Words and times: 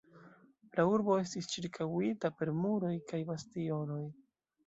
La 0.77 0.85
urbo 0.91 1.17
estis 1.23 1.49
ĉirkaŭita 1.51 2.31
per 2.39 2.51
muroj 2.63 2.93
kaj 3.11 3.23
bastionoj. 3.27 4.01